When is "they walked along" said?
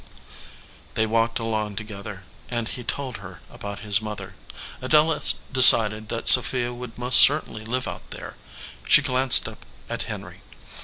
0.95-1.75